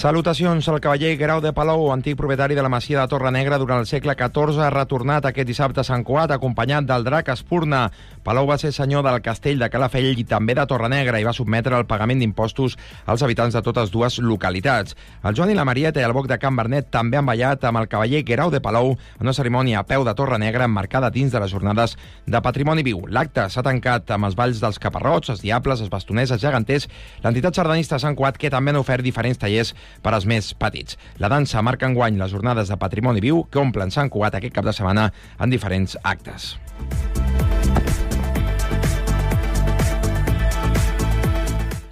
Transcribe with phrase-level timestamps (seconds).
[0.00, 3.82] Salutacions al cavaller Grau de Palou, antic propietari de la masia de Torre Negra durant
[3.82, 7.82] el segle XIV, ha retornat aquest dissabte a Sant Cugat acompanyat del drac Espurna.
[8.24, 11.34] Palou va ser senyor del castell de Calafell i també de Torre Negra i va
[11.36, 14.96] sotmetre el pagament d'impostos als habitants de totes dues localitats.
[15.20, 17.82] El Joan i la Marieta i el Boc de Can Bernet també han ballat amb
[17.82, 21.28] el cavaller Grau de Palou en una cerimònia a peu de Torre Negra emmarcada dins
[21.28, 23.04] de les jornades de Patrimoni Viu.
[23.04, 26.88] L'acte s'ha tancat amb els balls dels caparrots, els diables, els bastoners, els geganters,
[27.20, 30.98] l'entitat sardanista Sant Cugat, que també han ofert diferents tallers per als més petits.
[31.18, 34.66] La dansa marca enguany les jornades de Patrimoni Viu que omplen Sant Cugat aquest cap
[34.66, 36.54] de setmana en diferents actes.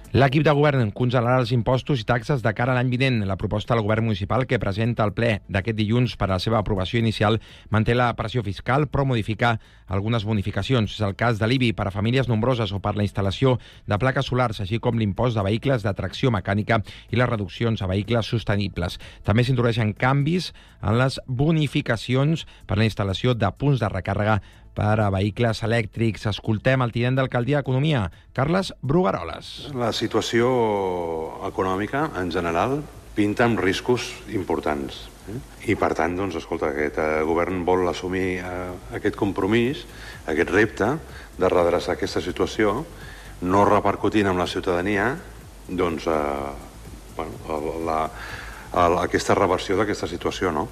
[0.09, 3.19] L'equip de govern congelarà els impostos i taxes de cara a l'any vinent.
[3.29, 6.57] La proposta del govern municipal que presenta al ple d'aquest dilluns per a la seva
[6.57, 7.37] aprovació inicial
[7.69, 10.95] manté la pressió fiscal però modifica algunes bonificacions.
[10.97, 14.31] És el cas de l'IBI per a famílies nombroses o per la instal·lació de plaques
[14.33, 16.81] solars, així com l'impost de vehicles de tracció mecànica
[17.13, 18.97] i les reduccions a vehicles sostenibles.
[19.21, 24.39] També s'introdueixen canvis en les bonificacions per la instal·lació de punts de recàrrega
[24.79, 26.29] per a vehicles elèctrics.
[26.31, 28.05] Escoltem el tinent d'Alcaldia d'Economia,
[28.37, 29.69] Carles Brugaroles.
[29.75, 30.47] La situació
[31.49, 32.79] econòmica, en general,
[33.17, 35.07] pinta amb riscos importants.
[35.27, 35.37] Eh?
[35.73, 39.83] I, per tant, doncs, escolta, aquest eh, govern vol assumir eh, aquest compromís,
[40.31, 40.93] aquest repte
[41.39, 42.83] de redreçar aquesta situació,
[43.41, 45.13] no repercutint amb la ciutadania
[45.69, 48.01] doncs, eh, bueno, la,
[48.73, 50.69] la, aquesta reversió d'aquesta situació, no?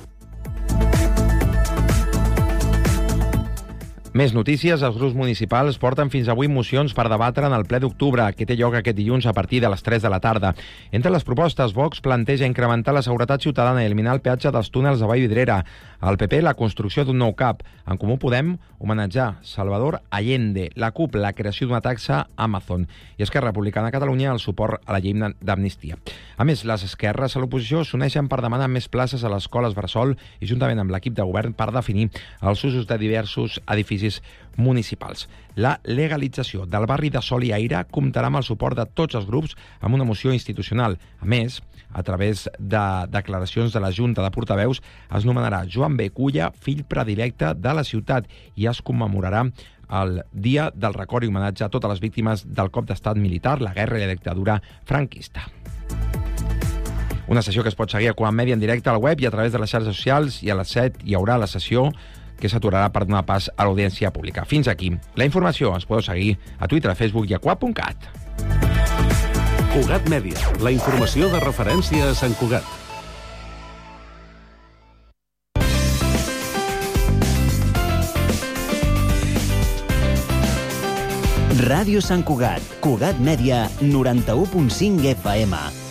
[4.18, 4.82] Més notícies.
[4.82, 8.56] Els grups municipals porten fins avui mocions per debatre en el ple d'octubre, que té
[8.58, 10.56] lloc aquest dilluns a partir de les 3 de la tarda.
[10.90, 15.04] Entre les propostes, Vox planteja incrementar la seguretat ciutadana i eliminar el peatge dels túnels
[15.04, 15.60] de Vallvidrera.
[16.02, 17.62] Al PP, la construcció d'un nou CAP.
[17.86, 20.72] En Comú Podem, homenatjar Salvador Allende.
[20.74, 22.88] La CUP, la creació d'una taxa Amazon.
[23.18, 25.98] I Esquerra Republicana Catalunya, el suport a la llei d'amnistia.
[26.38, 30.18] A més, les esquerres a l'oposició s'uneixen per demanar més places a les escoles Bressol
[30.42, 32.10] i juntament amb l'equip de govern per definir
[32.42, 34.07] els usos de diversos edificis
[34.58, 35.28] municipals.
[35.56, 39.28] La legalització del barri de Sol i Aire comptarà amb el suport de tots els
[39.30, 40.98] grups amb una moció institucional.
[41.22, 41.62] A més,
[41.94, 44.82] a través de declaracions de la Junta de Portaveus,
[45.16, 46.10] es nomenarà Joan B.
[46.12, 49.48] Culla, fill predilecte de la ciutat, i es commemorarà
[50.02, 53.74] el dia del record i homenatge a totes les víctimes del cop d'estat militar, la
[53.74, 55.48] guerra i la dictadura franquista.
[57.28, 59.32] Una sessió que es pot seguir a Quan Mèdia en directe al web i a
[59.34, 61.90] través de les xarxes socials i a les 7 hi haurà la sessió
[62.40, 64.46] que s'aturarà per donar pas a l'audiència pública.
[64.46, 64.94] Fins aquí.
[65.16, 68.10] La informació es podeu seguir a Twitter, a Facebook i a Cugat.cat.
[69.74, 72.66] Cugat Mèdia, la informació de referència a Sant Cugat.
[81.68, 85.87] Ràdio Sant Cugat, Cugat Mèdia, 91.5 FM.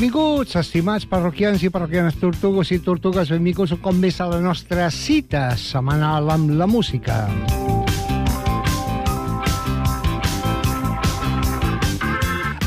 [0.00, 5.42] Benvinguts, estimats parroquians i parroquianes tortugues i tortugues, benvinguts cop més a la nostra cita
[5.60, 7.18] setmanal amb la música.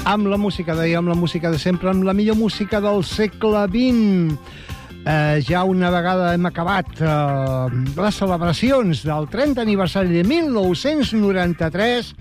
[0.05, 4.37] Amb la música, amb la música de sempre, amb la millor música del segle XX.
[5.03, 12.13] Eh, ja una vegada hem acabat eh, les celebracions del 30 aniversari de 1993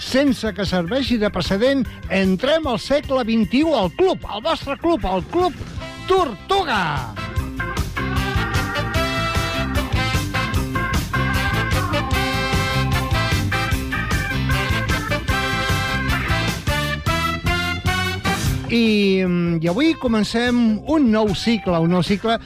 [0.00, 5.22] sense que serveixi de precedent, entrem al segle XXI al club, al vostre club, al
[5.30, 5.54] club
[6.08, 7.14] Tortuga.
[18.70, 19.26] I,
[19.58, 22.38] I avui comencem un nou cicle, un nou cicle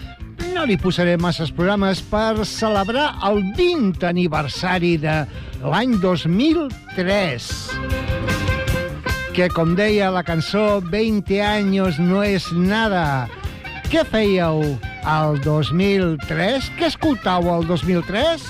[0.55, 5.17] no li posaré masses programes per celebrar el 20 aniversari de
[5.64, 7.46] l'any 2003
[9.34, 13.26] que, com deia la cançó, 20 anys no és nada.
[13.90, 14.61] Què fèieu
[15.11, 16.69] al 2003?
[16.78, 18.44] Què escoltàveu al 2003?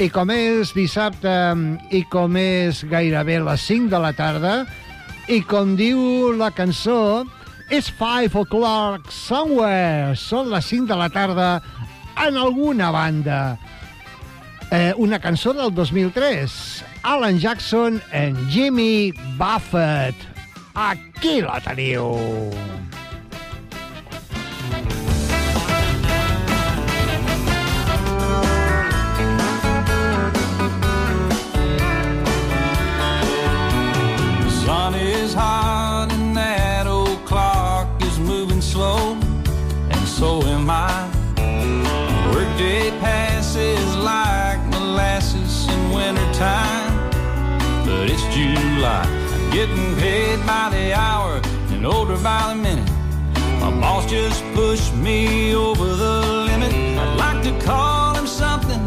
[0.00, 1.34] I com és dissabte
[1.92, 4.54] i com és gairebé les 5 de la tarda,
[5.28, 7.26] i com diu la cançó,
[7.72, 10.12] It's 5 o'clock somewhere.
[10.12, 11.46] Són les 5 de la tarda
[12.20, 13.38] en alguna banda.
[14.74, 16.82] Eh, una cançó del 2003.
[17.02, 20.14] Alan Jackson en Jimmy Buffett.
[20.72, 22.16] Aquí la teniu.
[34.64, 36.11] Sun is hot
[46.42, 47.10] wintertime,
[47.86, 49.04] but it's July.
[49.34, 51.40] I'm getting paid by the hour
[51.70, 52.90] and older by the minute.
[53.60, 56.72] My boss just pushed me over the limit.
[56.72, 58.80] I'd like to call him something.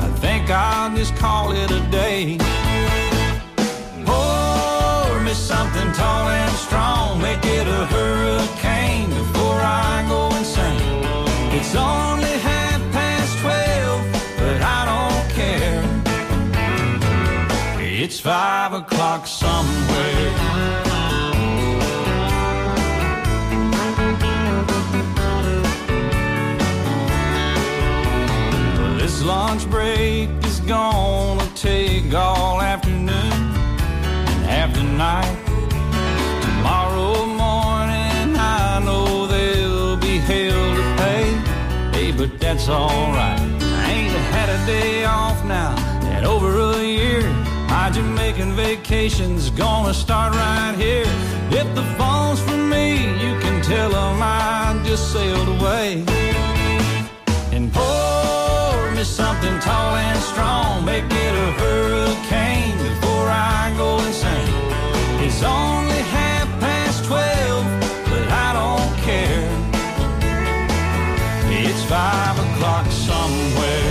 [0.00, 2.38] I think I'll just call it a day.
[4.04, 10.80] Pour me something tall and strong, make it a hurricane before I go insane.
[11.52, 12.37] It's only
[18.18, 20.32] It's five o'clock somewhere.
[28.98, 35.38] This lunch break is gonna take all afternoon and half the night.
[36.42, 41.24] Tomorrow morning, I know there'll be hell to pay.
[41.92, 43.38] Hey, but that's alright.
[43.62, 45.76] I ain't had a day off now
[46.18, 47.47] in over a year.
[47.88, 51.06] My Jamaican vacation's gonna start right here.
[51.50, 52.86] If the phone's for me,
[53.24, 56.04] you can tell 'em I just sailed away
[57.50, 60.84] and pour me something tall and strong.
[60.84, 64.54] Make it a hurricane before I go insane.
[65.24, 67.64] It's only half past twelve,
[68.10, 69.48] but I don't care.
[71.64, 73.87] It's five o'clock somewhere.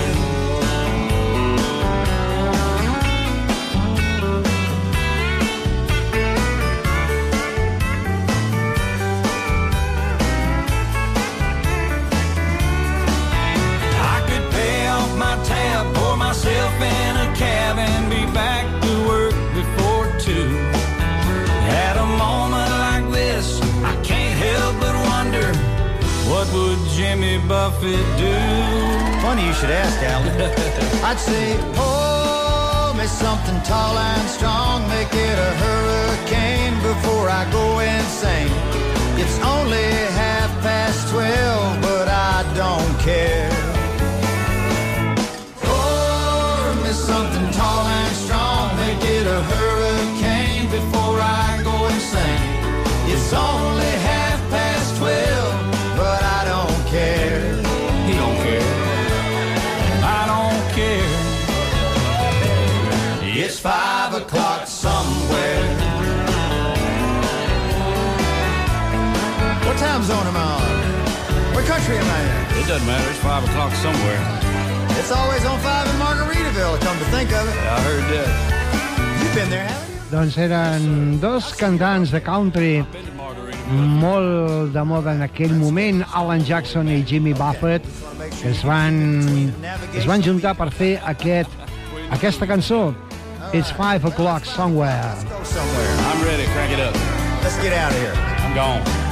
[27.18, 28.32] Jimmy Buffett do?
[29.24, 30.30] Funny you should ask, Alan.
[31.04, 37.50] I'd say, oh, pour me something tall and strong, make it a hurricane before I
[37.52, 38.54] go insane.
[39.18, 43.37] It's only half past twelve, but I don't care.
[70.08, 71.54] Zone am I on?
[71.54, 72.64] What country am I in?
[72.64, 73.10] It doesn't matter.
[73.12, 74.22] It's five o'clock somewhere.
[75.00, 77.58] It's always on five in Margaritaville, come to think of it.
[77.76, 78.30] I heard that.
[79.20, 79.98] You've been there, haven't you?
[80.08, 82.86] Doncs eren dos cantants de country
[84.00, 87.84] molt de moda en aquell moment, Alan Jackson i Jimmy Buffett,
[88.40, 88.96] que es van,
[89.92, 91.52] es van juntar per fer aquest,
[92.16, 92.94] aquesta cançó,
[93.52, 95.12] It's Five O'Clock Somewhere.
[95.28, 95.92] Go somewhere.
[96.08, 96.48] I'm ready.
[96.56, 96.96] Crank it up.
[97.44, 98.16] Let's get out of here.
[98.44, 99.07] I'm gone.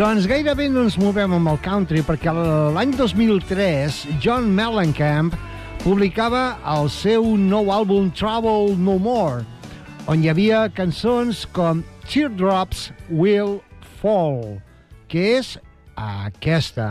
[0.00, 5.34] Doncs gairebé no ens movem amb el country perquè l'any 2003 John Mellencamp
[5.82, 9.44] publicava el seu nou àlbum Trouble No More,
[10.08, 13.58] on hi havia cançons com Teardrops Will
[14.00, 14.56] Fall,
[15.12, 15.52] que és
[16.00, 16.88] aquesta.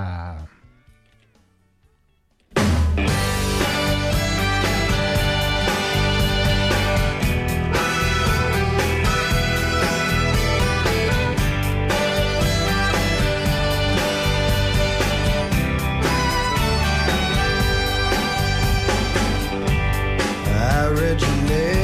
[20.89, 21.78] I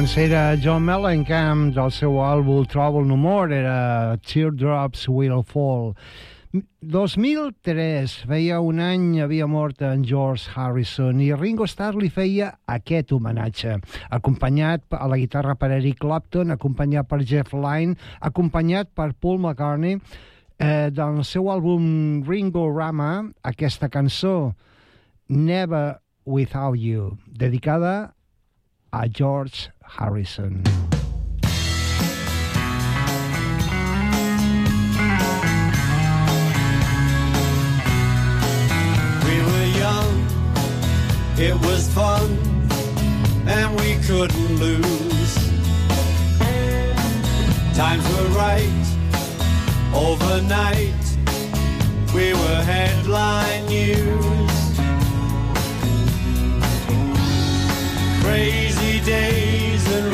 [0.00, 5.90] Doncs era John Mellencamp del seu àlbum Trouble No More, era Teardrops Will Fall.
[6.80, 13.12] 2003, feia un any havia mort en George Harrison i Ringo Starr li feia aquest
[13.12, 13.74] homenatge,
[14.08, 19.98] acompanyat a la guitarra per Eric Clapton, acompanyat per Jeff Lynne, acompanyat per Paul McCartney,
[20.56, 24.54] eh, del seu àlbum Ringo Rama, aquesta cançó
[25.28, 28.14] Never Without You, dedicada
[28.90, 30.62] a George Harrison.
[39.26, 40.14] We were young,
[41.36, 42.30] it was fun,
[43.46, 45.34] and we couldn't lose.
[47.76, 48.84] Times were right,
[49.92, 51.04] overnight,
[52.14, 54.50] we were headline news.
[58.22, 59.49] Crazy days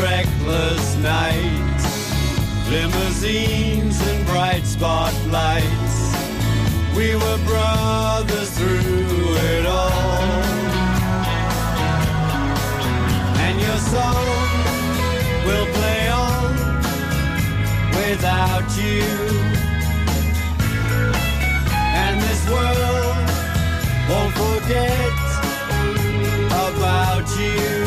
[0.00, 1.86] reckless nights,
[2.70, 5.96] limousines and bright spotlights.
[6.96, 10.42] We were brothers through it all.
[13.44, 14.26] And your song
[15.46, 16.54] will play on
[17.98, 19.04] without you.
[22.02, 23.16] And this world
[24.08, 25.16] won't forget
[26.48, 27.85] about you.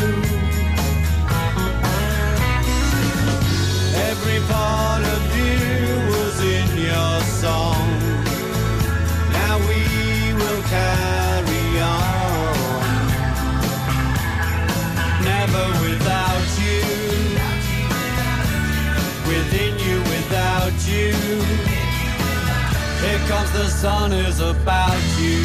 [4.49, 5.55] Part of you
[6.13, 7.87] was in your song.
[9.37, 9.83] Now we
[10.39, 12.99] will carry on.
[15.31, 16.83] Never without you.
[19.31, 21.13] Within you, without you.
[23.03, 25.43] Here comes the sun is about you.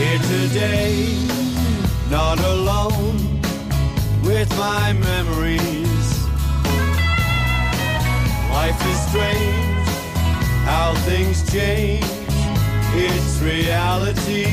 [0.00, 1.29] Here today,
[2.36, 3.40] not alone
[4.22, 6.08] with my memories.
[8.50, 9.88] Life is strange,
[10.70, 12.04] how things change,
[12.94, 14.46] it's reality.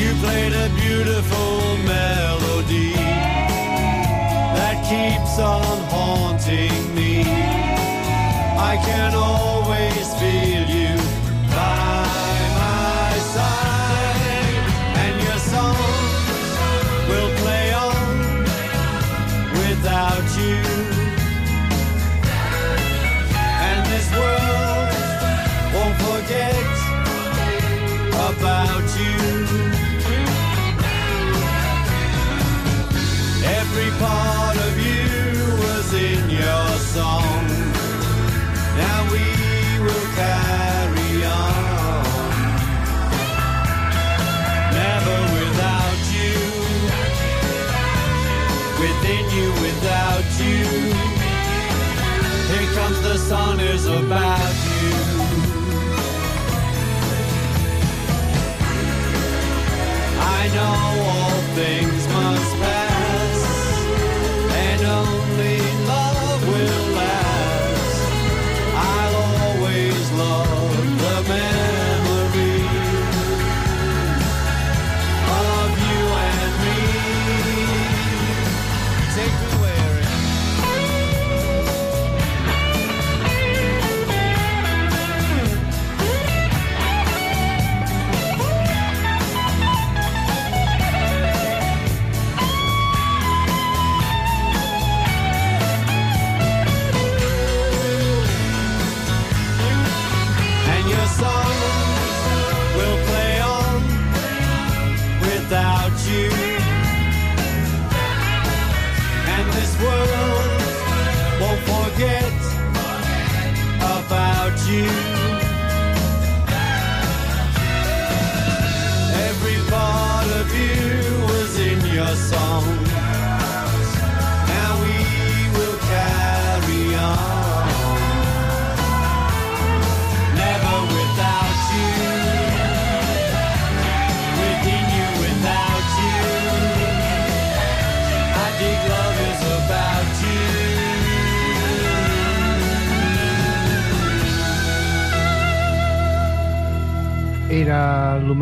[0.00, 2.94] You played a beautiful melody
[4.58, 7.22] that keeps on haunting me.
[8.72, 10.55] I can always feel
[54.04, 54.96] about you.
[60.38, 60.74] I know
[61.08, 61.95] all things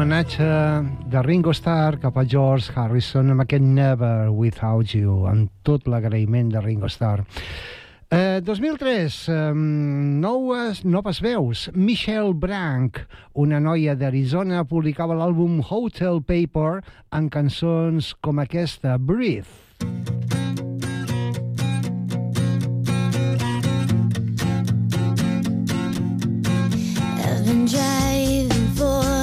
[0.04, 0.44] homenatge
[1.08, 6.50] de Ringo Starr cap a George Harrison amb aquest Never Without You, amb tot l'agraïment
[6.52, 7.22] de Ringo Starr.
[8.12, 11.70] Eh, 2003, eh, noves, noves veus.
[11.72, 13.00] Michelle Branch,
[13.32, 19.48] una noia d'Arizona, publicava l'àlbum Hotel Paper en cançons com aquesta, Breathe.
[27.24, 29.13] I've been driving for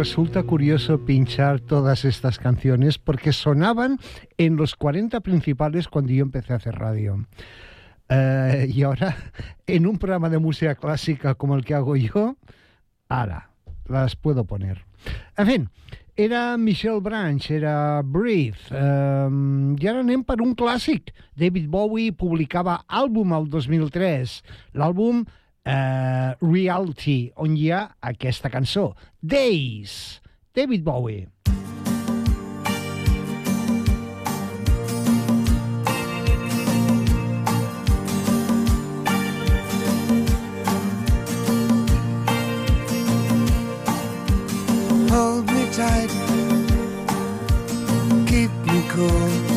[0.00, 3.98] resulta curioso pinchar todas estas canciones porque sonaban
[4.38, 7.26] en los 40 principales cuando yo empecé a hacer radio.
[8.08, 9.14] Uh, y ahora,
[9.66, 12.38] en un programa de música clásica como el que hago yo,
[13.10, 13.50] ahora
[13.84, 14.86] las puedo poner.
[15.36, 15.68] En fin,
[16.16, 18.56] era Michelle Branch, era Breathe.
[18.70, 21.12] Um, y ahora anem per un clàssic.
[21.36, 24.40] David Bowie publicava àlbum al 2003.
[24.80, 25.26] L'àlbum
[25.64, 30.20] eh, Reality, on hi ha aquesta cançó, Days,
[30.54, 31.28] David Bowie.
[45.10, 46.10] Hold me tight,
[48.26, 49.49] keep me cool.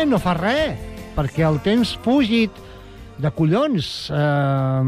[0.00, 0.78] res, no fa res,
[1.12, 2.56] perquè el temps fugit
[3.20, 4.86] de collons, eh,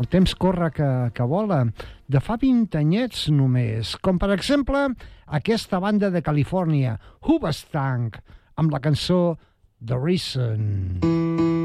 [0.00, 1.60] el temps corre que, que vola,
[2.10, 4.88] de fa 20 anyets només, com per exemple
[5.38, 8.18] aquesta banda de Califòrnia, Hoobastank,
[8.58, 9.38] amb la cançó
[9.78, 10.58] The Reason.
[10.58, 11.61] Mm -hmm.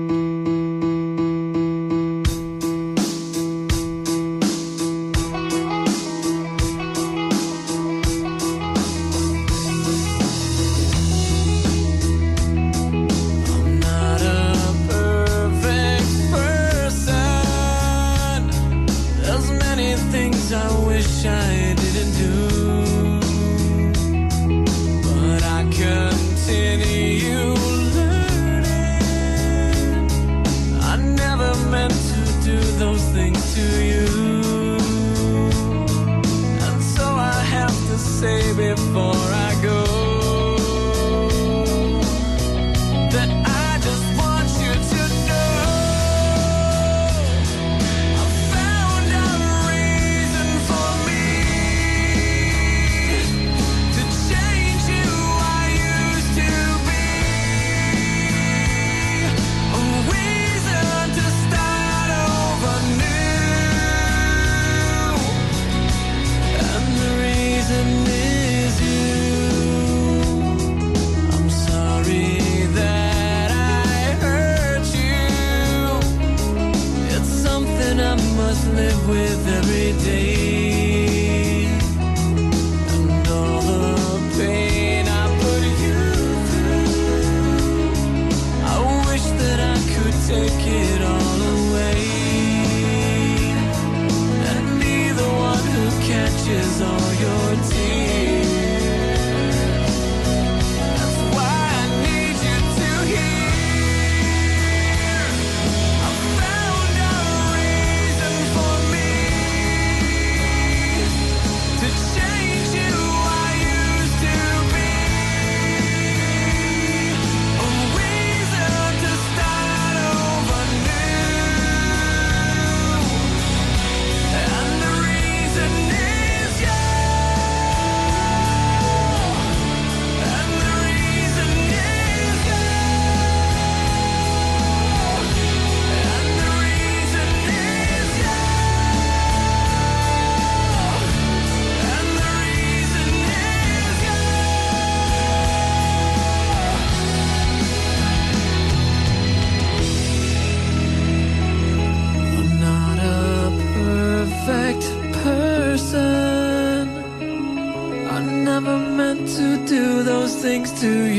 [160.79, 161.16] to you.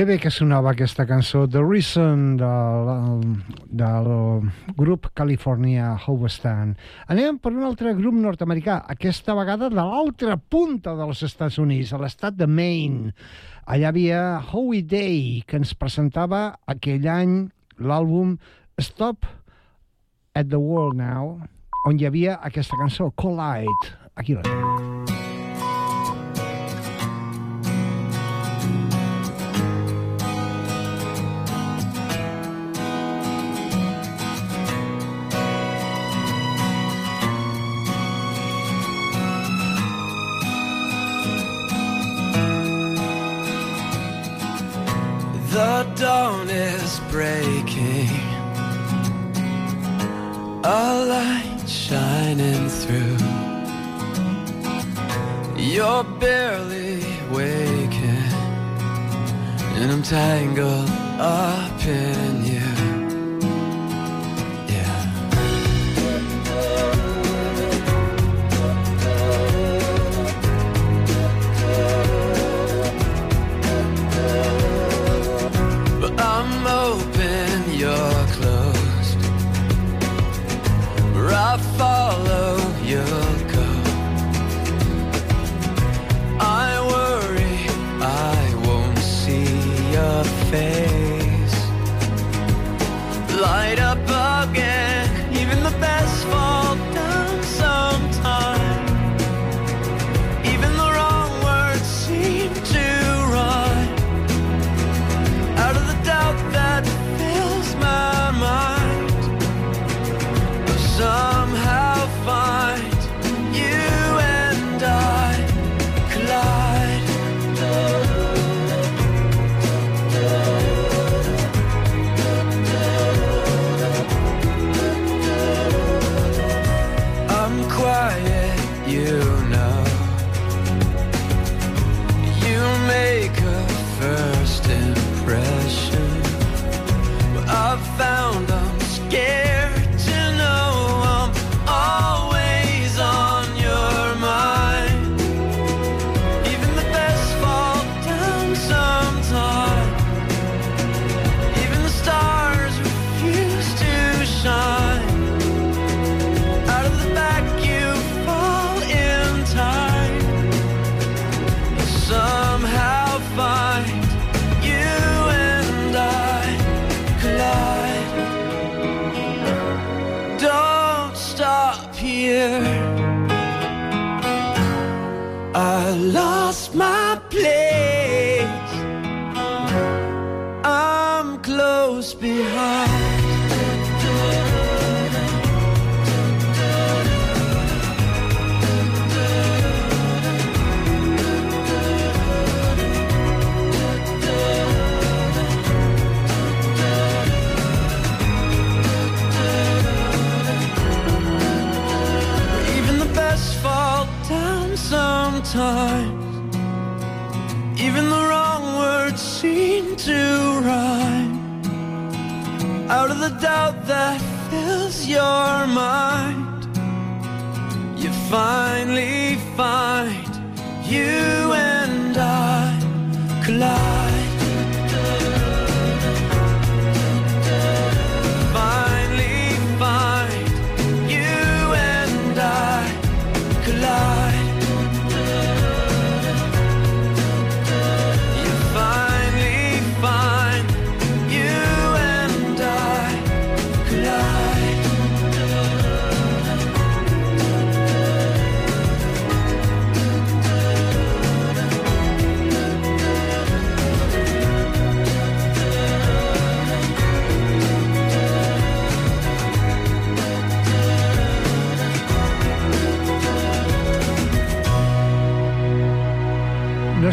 [0.00, 2.86] Que bé que sonava aquesta cançó The Reason del,
[3.68, 4.06] del
[4.78, 6.78] grup California Hovestand.
[7.12, 12.00] Anem per un altre grup nord-americà, aquesta vegada de l'altra punta dels Estats Units, a
[12.00, 13.12] l'estat de Maine.
[13.68, 17.36] Allà havia Howie Day, que ens presentava aquell any
[17.76, 18.38] l'àlbum
[18.80, 19.28] Stop
[20.32, 21.42] at the World Now,
[21.84, 23.92] on hi havia aquesta cançó, Collide.
[24.16, 24.99] Aquí la tenim.
[47.10, 48.08] breaking,
[50.64, 53.18] a light shining through.
[55.56, 58.30] You're barely waking,
[59.76, 62.29] and I'm tangled up in.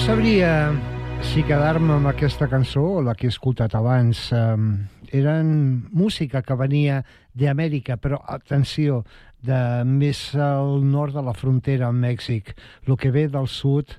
[0.07, 0.71] Sabria
[1.19, 4.21] si quedar-me amb aquesta cançó o la que he escoltat abans.
[4.31, 5.49] Um, eren
[5.91, 7.01] música que venia
[7.35, 9.01] d'Amèrica, però atenció,
[9.43, 12.53] de més al nord de la frontera amb Mèxic.
[12.87, 13.97] El que ve del sud,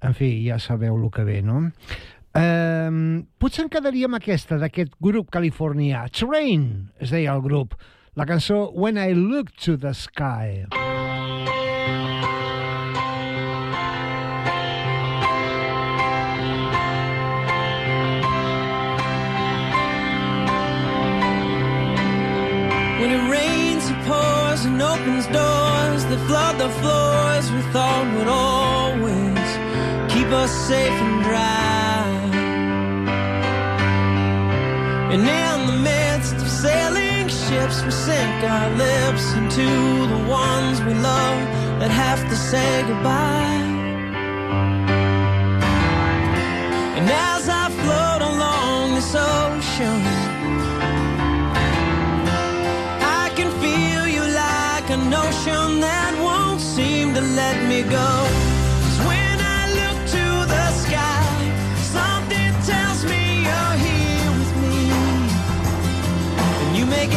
[0.00, 1.66] en fi, ja sabeu el que ve, no?
[2.32, 3.02] Um,
[3.36, 6.06] potser em quedaria amb aquesta, d'aquest grup californià.
[6.16, 6.64] Train,
[6.96, 7.76] es deia el grup.
[8.16, 10.64] La cançó When I Look to the Sky.
[10.72, 11.01] When
[23.12, 29.48] it rains, it pours and opens doors that flood the floors we thought would always
[30.12, 32.08] keep us safe and dry.
[35.12, 39.68] And in the midst of sailing ships, we sink our lips into
[40.12, 41.40] the ones we love
[41.80, 43.60] that have to say goodbye.
[46.96, 50.11] And as I float along this ocean,
[55.80, 58.10] that won't seem to let me go.
[59.08, 61.24] when I look to the sky,
[61.96, 64.78] something tells me you're here with me.
[66.62, 67.12] And you make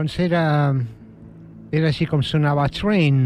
[0.00, 0.72] Doncs era,
[1.76, 3.18] era així com sonava Train.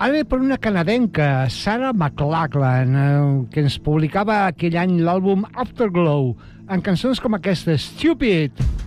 [0.00, 3.18] Ara ve per una canadenca, Sarah McLachlan, eh,
[3.52, 6.32] que ens publicava aquell any l'àlbum Afterglow,
[6.72, 8.56] en cançons com aquesta, Stupid.
[8.56, 8.85] Night,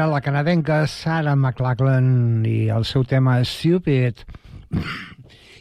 [0.00, 4.22] Era la canadenca Sarah McLachlan i el seu tema Stupid.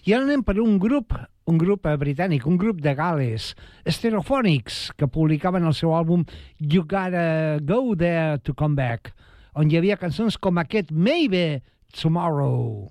[0.08, 1.12] I ara anem per un grup,
[1.52, 3.50] un grup britànic, un grup de Gales,
[3.84, 6.24] Stereophonics, que publicaven el seu àlbum
[6.56, 9.12] You Gotta Go There to Come Back,
[9.60, 11.60] on hi havia cançons com aquest Maybe
[11.92, 12.88] Tomorrow.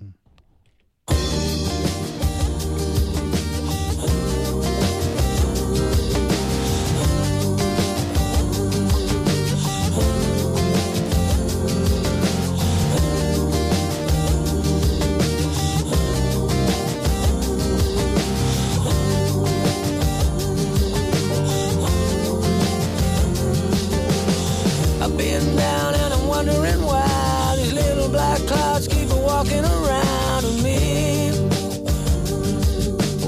[25.39, 31.31] I've down and I'm wondering why these little black clouds keep walking around with me,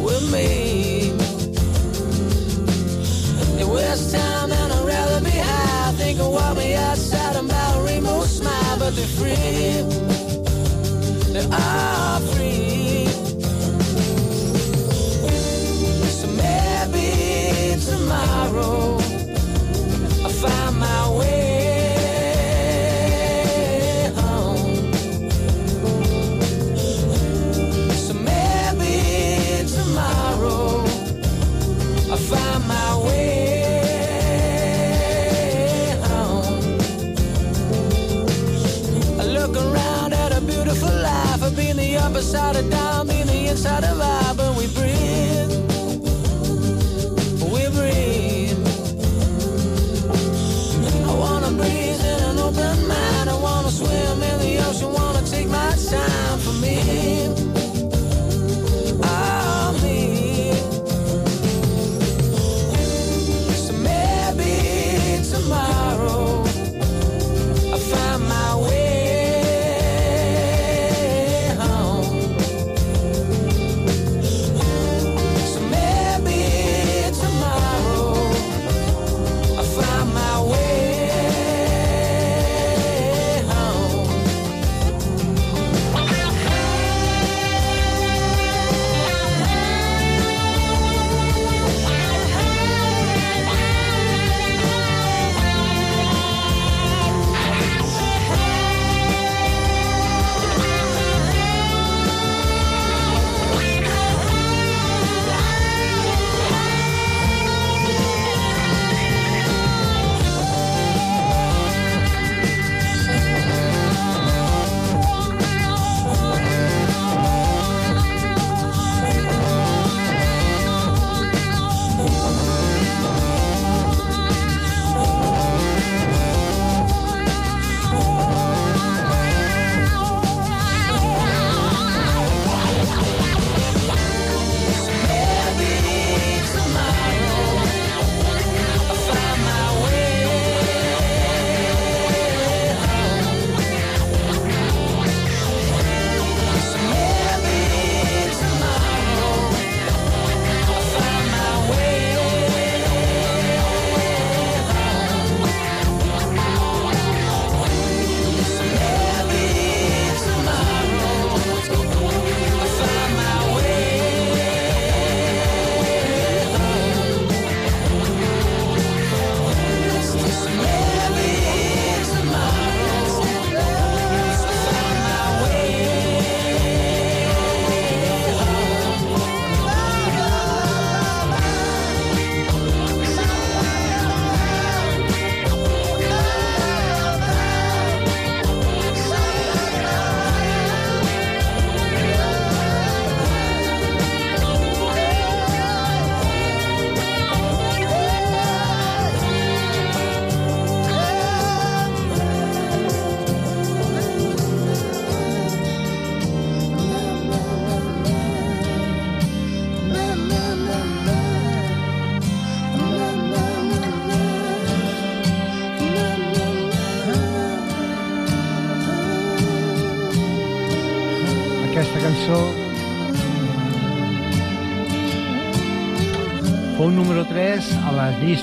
[0.03, 1.11] with me.
[3.61, 8.79] It was time and I'd rather be high, thinking walk me outside about rainbow smile,
[8.79, 9.85] but they're free,
[11.31, 13.07] they are free.
[16.19, 19.00] So maybe tomorrow.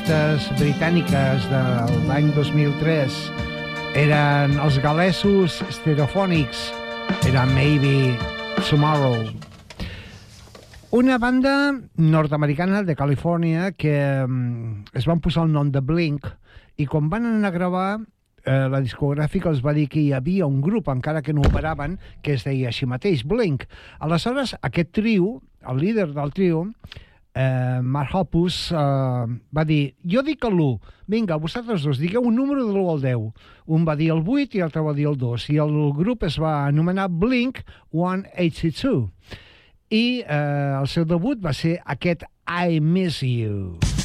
[0.08, 1.60] Les llistes britàniques de
[2.08, 3.16] l'any 2003.
[3.98, 6.72] Eren els galesos stereofònics.
[7.28, 8.16] Era Maybe
[8.68, 9.26] Tomorrow.
[10.96, 16.24] Una banda nord-americana de Califòrnia que mm, es van posar el nom de Blink
[16.78, 20.48] i quan van anar a gravar eh, la discogràfica els va dir que hi havia
[20.48, 23.68] un grup, encara que no operaven, que es deia així mateix, Blink.
[24.00, 26.64] Aleshores, aquest trio, el líder del trio,
[27.34, 32.36] eh, Mark Hoppus, eh, va dir, jo dic el l'1, vinga, vosaltres dos, digueu un
[32.36, 33.28] número de l'1 al 10.
[33.66, 35.50] Un va dir el 8 i l'altre va dir el 2.
[35.54, 37.62] I el grup es va anomenar Blink
[37.92, 39.10] 182.
[39.90, 43.97] I eh, el seu debut va ser aquest I Miss You.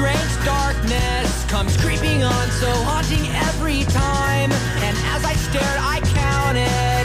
[0.00, 4.50] Strange darkness comes creeping on, so haunting every time.
[4.80, 7.04] And as I stared, I counted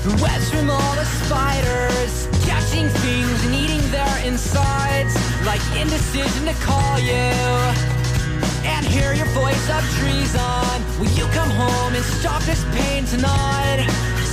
[0.00, 2.12] the webs from all the spiders,
[2.48, 5.12] catching things and eating their insides,
[5.44, 7.28] like indecision to call you
[8.64, 10.76] and hear your voice of treason.
[10.98, 13.84] Will you come home and stop this pain tonight?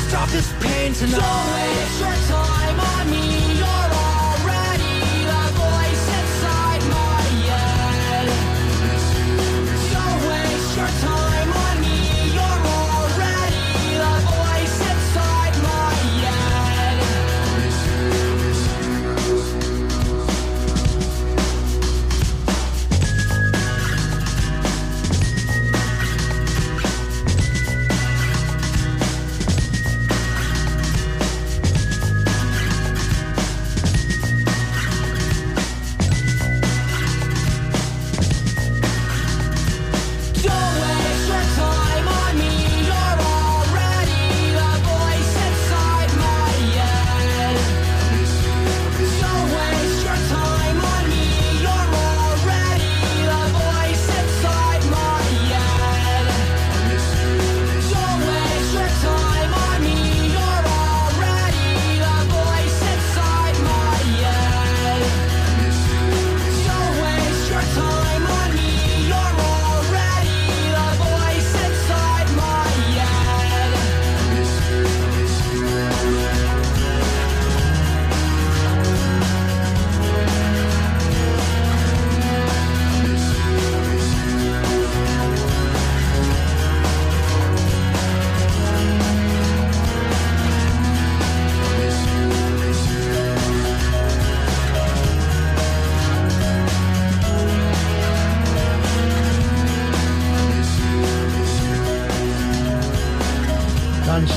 [0.07, 1.19] Stop this pain tonight.
[1.19, 3.49] Don't waste your time on me.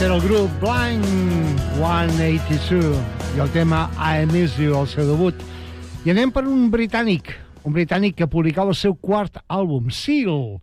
[0.05, 1.05] Era el grup Blind
[1.77, 2.97] 182
[3.37, 5.39] i el tema I Miss You, el seu debut.
[6.03, 7.31] I anem per un britànic,
[7.63, 10.59] un britànic que publicava el seu quart àlbum, Seal,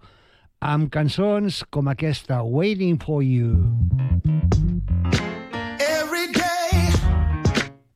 [0.60, 3.64] amb cançons com aquesta, Waiting for You.
[5.80, 6.92] Every day,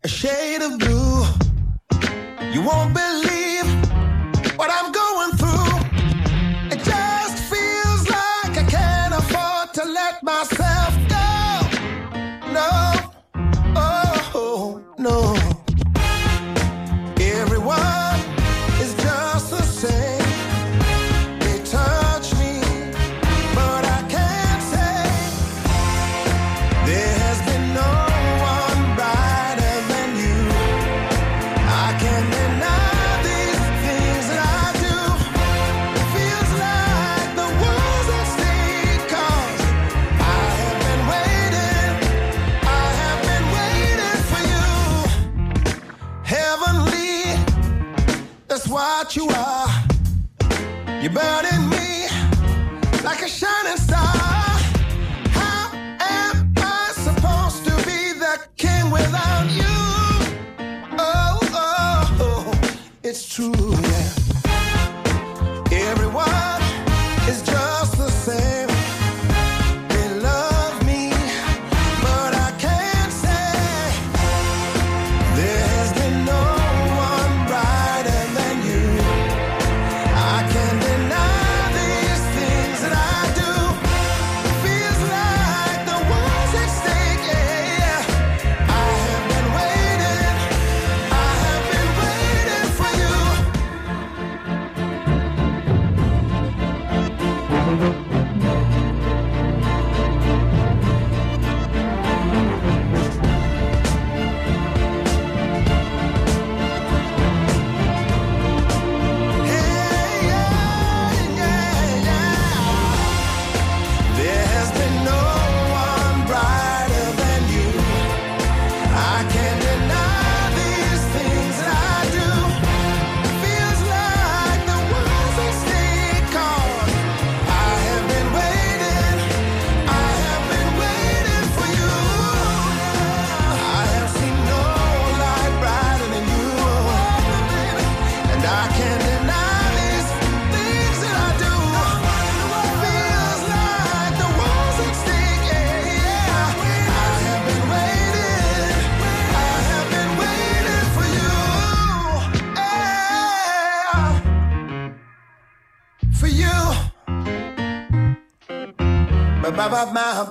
[0.03, 1.27] a shade of blue.
[2.53, 3.42] You won't believe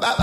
[0.00, 0.14] I,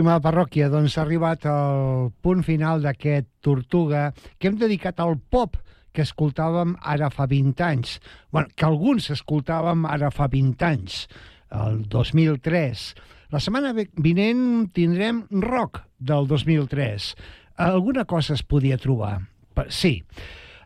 [0.00, 4.06] estimada parròquia, doncs ha arribat al punt final d'aquest Tortuga
[4.40, 5.58] que hem dedicat al pop
[5.92, 7.98] que escoltàvem ara fa 20 anys.
[8.32, 11.06] bueno, que alguns escoltàvem ara fa 20 anys,
[11.52, 12.94] el 2003.
[13.30, 17.14] La setmana vinent tindrem rock del 2003.
[17.56, 19.20] Alguna cosa es podia trobar.
[19.68, 20.00] Sí.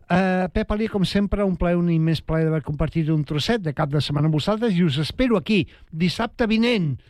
[0.05, 3.75] Uh, Pep Alí, com sempre, un plaer, un immens plaer d'haver compartit un trosset de
[3.75, 7.01] cap de setmana amb vosaltres i us espero aquí, dissabte vinent,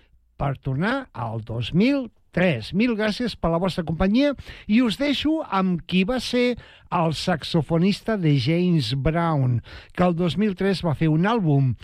[0.41, 2.73] per tornar al 2003.
[2.75, 4.33] Mil gràcies per la vostra companyia
[4.67, 6.57] i us deixo amb qui va ser
[6.95, 9.61] el saxofonista de James Brown,
[9.95, 11.75] que el 2003 va fer un àlbum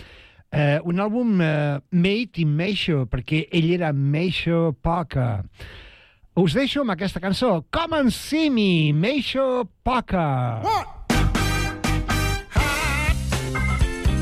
[0.53, 5.47] eh, un àlbum eh, made in Meisho, perquè ell era Meisho Parker.
[6.41, 10.63] Us deixo amb aquesta cançó, Come and See Me, Measure Parker.
[10.63, 10.87] One.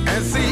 [0.09, 0.48] And see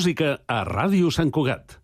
[0.00, 1.74] Música a Ràdio Sant Cugat.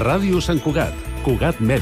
[0.00, 0.96] Ràdio Sant Cugat.
[1.28, 1.68] Cugat Mèdia.